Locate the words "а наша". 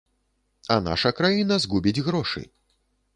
0.75-1.11